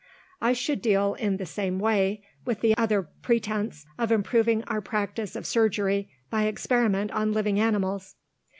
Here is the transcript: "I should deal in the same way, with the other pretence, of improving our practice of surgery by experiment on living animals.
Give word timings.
"I 0.41 0.53
should 0.53 0.81
deal 0.81 1.13
in 1.13 1.37
the 1.37 1.45
same 1.45 1.77
way, 1.77 2.23
with 2.43 2.61
the 2.61 2.75
other 2.75 3.03
pretence, 3.03 3.85
of 3.99 4.11
improving 4.11 4.63
our 4.63 4.81
practice 4.81 5.35
of 5.35 5.45
surgery 5.45 6.09
by 6.31 6.45
experiment 6.45 7.11
on 7.11 7.33
living 7.33 7.59
animals. 7.59 8.15